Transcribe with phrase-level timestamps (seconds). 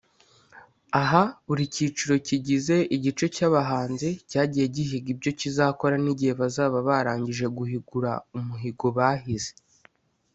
[1.01, 8.87] Aha buri cyiciro kigize igice cy’abahanzi cyagiye gihiga ibyo kizakora n'igihe bazaba barangije guhigura umuhigo
[8.99, 9.53] bahize